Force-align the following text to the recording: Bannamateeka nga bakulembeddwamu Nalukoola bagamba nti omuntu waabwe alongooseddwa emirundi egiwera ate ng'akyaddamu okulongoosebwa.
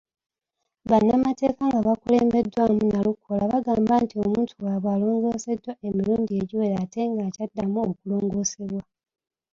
Bannamateeka 0.89 1.61
nga 1.69 1.79
bakulembeddwamu 1.87 2.81
Nalukoola 2.91 3.43
bagamba 3.53 3.93
nti 4.03 4.15
omuntu 4.23 4.51
waabwe 4.63 4.89
alongooseddwa 4.95 5.71
emirundi 5.87 6.31
egiwera 6.41 6.75
ate 6.83 7.01
ng'akyaddamu 7.11 7.77
okulongoosebwa. 7.89 8.81